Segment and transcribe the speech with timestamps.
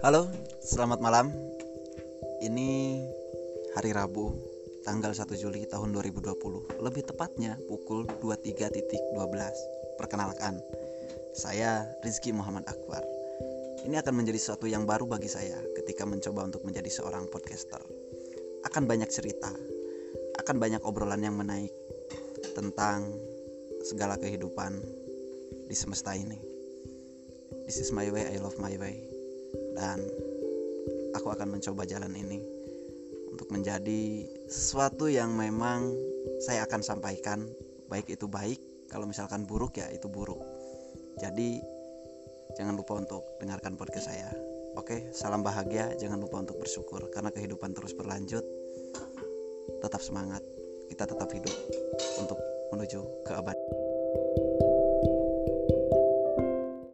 [0.00, 0.32] Halo,
[0.64, 1.28] selamat malam.
[2.40, 3.04] Ini
[3.76, 4.32] hari Rabu,
[4.80, 6.80] tanggal 1 Juli tahun 2020.
[6.80, 8.96] Lebih tepatnya pukul 23.12.
[10.00, 10.56] Perkenalkan,
[11.36, 13.04] saya Rizky Muhammad Akbar.
[13.84, 17.84] Ini akan menjadi sesuatu yang baru bagi saya ketika mencoba untuk menjadi seorang podcaster.
[18.64, 19.52] Akan banyak cerita,
[20.40, 21.76] akan banyak obrolan yang menaik
[22.56, 23.04] tentang
[23.84, 24.80] segala kehidupan
[25.68, 26.40] di semesta ini.
[27.68, 29.19] This is my way, I love my way
[29.80, 30.04] dan
[31.16, 32.44] aku akan mencoba jalan ini
[33.32, 35.96] untuk menjadi sesuatu yang memang
[36.44, 37.48] saya akan sampaikan.
[37.88, 40.38] Baik itu baik kalau misalkan buruk ya itu buruk.
[41.18, 41.58] Jadi
[42.54, 44.30] jangan lupa untuk dengarkan podcast saya.
[44.78, 48.44] Oke salam bahagia jangan lupa untuk bersyukur karena kehidupan terus berlanjut.
[49.80, 50.44] Tetap semangat
[50.92, 51.54] kita tetap hidup
[52.20, 52.38] untuk
[52.70, 53.79] menuju ke abad